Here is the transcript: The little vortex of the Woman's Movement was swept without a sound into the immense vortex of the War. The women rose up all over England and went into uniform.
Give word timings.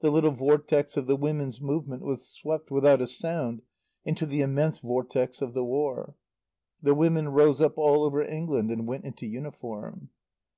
The 0.00 0.10
little 0.10 0.30
vortex 0.32 0.94
of 0.94 1.06
the 1.06 1.16
Woman's 1.16 1.58
Movement 1.58 2.02
was 2.02 2.28
swept 2.28 2.70
without 2.70 3.00
a 3.00 3.06
sound 3.06 3.62
into 4.04 4.26
the 4.26 4.42
immense 4.42 4.80
vortex 4.80 5.40
of 5.40 5.54
the 5.54 5.64
War. 5.64 6.16
The 6.82 6.94
women 6.94 7.30
rose 7.30 7.62
up 7.62 7.78
all 7.78 8.04
over 8.04 8.20
England 8.22 8.70
and 8.70 8.86
went 8.86 9.06
into 9.06 9.24
uniform. 9.26 10.10